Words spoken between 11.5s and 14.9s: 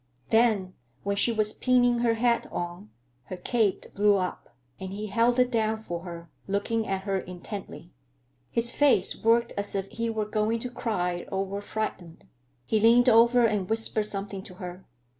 frightened. He leaned over and whispered something to her.